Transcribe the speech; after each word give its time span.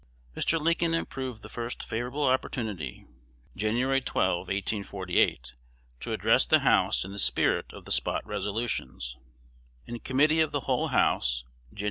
Mr. 0.35 0.59
Lincoln 0.59 0.95
improved 0.95 1.43
the 1.43 1.47
first 1.47 1.83
favorable 1.87 2.23
opportunity 2.23 3.05
(Jan. 3.55 3.75
12, 3.75 4.47
1818), 4.47 5.37
to 5.99 6.11
address 6.11 6.47
the 6.47 6.61
House 6.61 7.05
in 7.05 7.11
the 7.11 7.19
spirit 7.19 7.71
of 7.71 7.85
the 7.85 7.91
"Spot 7.91 8.25
Resolutions." 8.25 9.19
In 9.85 9.99
Committee 9.99 10.39
of 10.41 10.49
the 10.51 10.61
Whole 10.61 10.87
House, 10.87 11.43
Jan. 11.71 11.79